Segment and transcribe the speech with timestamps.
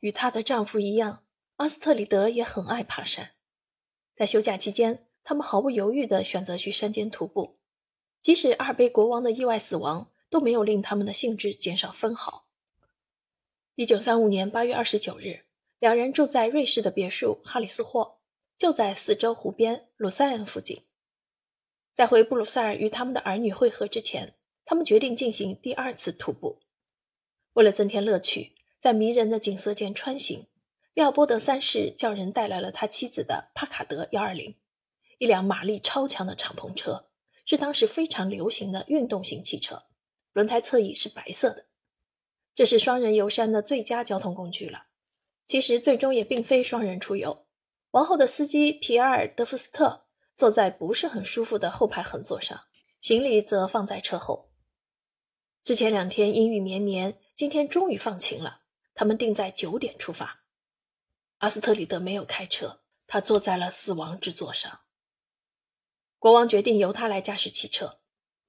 [0.00, 1.24] 与她的丈夫一样，
[1.56, 3.30] 阿斯特里德也很爱爬山。
[4.16, 7.58] 在休假期间，他们毫不犹豫地选择去山间徒步，
[8.20, 12.46] 即使阿尔卑国王的意外死亡都没有令他们的兴致减少分毫。
[13.76, 15.44] 一九三五年八月二十九日，
[15.78, 18.18] 两人住在瑞士的别墅哈里斯霍，
[18.58, 20.84] 就在四周湖边鲁塞恩附近。
[21.94, 26.60] 在回布鲁塞尔与他们的儿女会合之前，他们决定进行第二次徒步。
[27.54, 30.46] 为了增添乐趣，在迷人的景色间穿行，
[30.94, 34.56] 利奥波德三世叫人带来了他妻子的帕卡德幺二零，
[35.18, 37.08] 一辆马力超强的敞篷车，
[37.44, 39.82] 是当时非常流行的运动型汽车，
[40.32, 41.66] 轮胎侧翼是白色的。
[42.54, 44.86] 这是双人游山的最佳交通工具了。
[45.46, 47.46] 其实最终也并非双人出游，
[47.90, 50.06] 王后的司机皮埃尔·德夫斯特。
[50.36, 52.62] 坐在不是很舒服的后排横座上，
[53.02, 54.48] 行李则放在车后。
[55.64, 58.62] 之前两天阴雨绵绵，今天终于放晴了。
[59.00, 60.42] 他们定在九点出发。
[61.38, 64.82] 阿斯特里德没有开车，他坐在了死亡之座上。
[66.18, 68.02] 国王决定由他来驾驶汽车，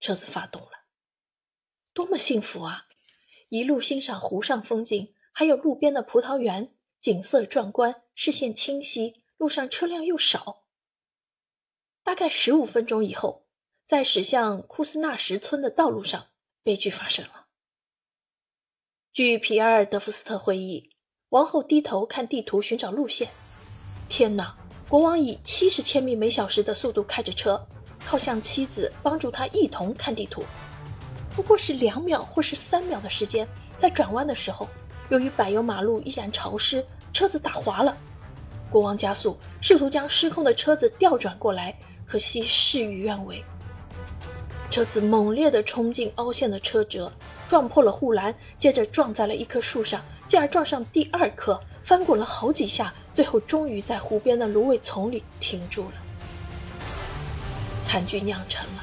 [0.00, 0.70] 车子发动了。
[1.92, 2.86] 多么幸福啊！
[3.50, 10.64] 一路欣赏湖上风景，还有路边的葡萄园，景色壮观，视线清晰，路上车辆又少。
[12.02, 13.46] 大概十五分钟以后，
[13.86, 16.28] 在驶向库斯纳什村的道路上，
[16.62, 17.37] 悲剧发生了。
[19.18, 20.90] 据皮埃尔·德福斯特回忆，
[21.30, 23.28] 王后低头看地图寻找路线。
[24.08, 24.54] 天哪！
[24.88, 27.60] 国王以七十千米每小时的速度开着车，
[28.06, 30.44] 靠向妻子帮助他一同看地图。
[31.34, 33.44] 不过是两秒或是三秒的时间，
[33.76, 34.68] 在转弯的时候，
[35.08, 37.96] 由于柏油马路依然潮湿，车子打滑了。
[38.70, 41.76] 国王加速，试图将失控的车子调转过来。
[42.06, 43.42] 可惜事与愿违，
[44.70, 47.10] 车子猛烈地冲进凹陷的车辙，
[47.48, 55.92] 撞破了护栏，接着撞在了一棵树上，继而撞上第二棵，翻滚了好几下，最后终于在湖边的芦苇丛里停住了。
[57.82, 58.82] 惨剧酿成了，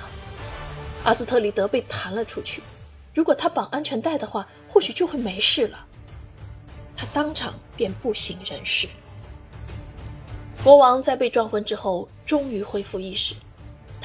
[1.04, 2.64] 阿斯特里德被弹了出去。
[3.14, 5.86] 如果他绑安全带的话，或许就会没事了。
[6.98, 8.88] 他当场便不省人事。
[10.64, 13.36] 国王在被撞昏之后，终于恢复意识。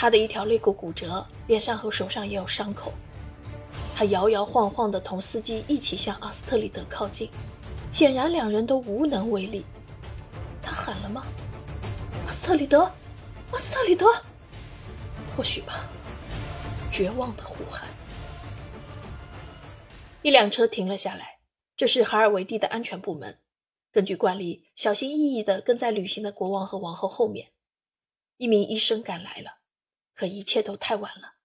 [0.00, 2.90] 他的一条肋骨骨折，脸上和手上也有伤口。
[3.94, 7.28] 他摇摇晃晃地同司机一起向阿斯特里德靠近，
[7.92, 9.62] 显然两人都无能为力。
[10.62, 11.22] 他喊了吗？
[12.26, 12.90] 阿斯特里德，
[13.50, 14.06] 阿斯特里德。
[15.36, 15.86] 或许吧，
[16.90, 17.86] 绝望的呼喊。
[20.22, 21.40] 一辆车停了下来，
[21.76, 23.36] 这是海尔维蒂的安全部门。
[23.92, 27.48] 根据惯例，小心翼翼地跟在旅行的国王和王后后面。
[28.38, 29.59] 一名医生赶来了，
[30.20, 31.36] 可一切都太晚了。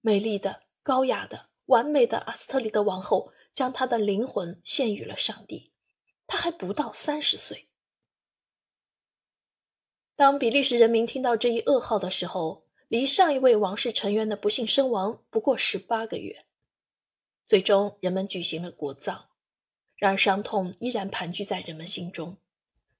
[0.00, 5.70] 美丽的、高雅的、完美的阿斯特里德王后将她的灵魂献予了上帝。
[6.26, 7.68] 她还不到三十岁。
[10.16, 16.44] 当比利时人民听到这一噩耗的时候，离上一位王室成员的不幸身亡不过十八个月。
[17.46, 19.28] 最终，人们举行了国葬。
[19.94, 22.36] 然而，伤痛依然盘踞在人们心中。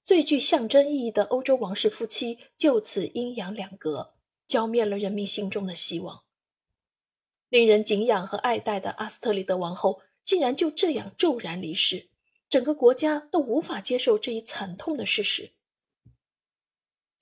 [0.05, 4.13] 最具象征意义的欧洲王室夫妻就此阴阳两隔，
[4.51, 6.23] 浇灭了人民心中的希望。
[7.47, 12.09] 令人敬仰和爱戴的阿斯特里德王后竟然就这样骤然离世，
[12.49, 15.51] 整个国家都无法接受这一惨痛的事实。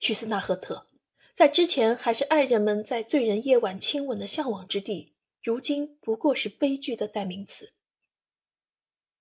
[0.00, 0.88] 屈斯纳赫特，
[1.36, 7.72] 在之前还是爱人们在醉人夜晚亲吻的向往之地，如今不过是悲剧的代名词。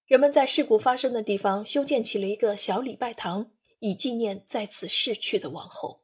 [0.08, 6.02] 人们在事故发生的地方修建起了一个小礼拜堂，以纪念在此逝去的王后。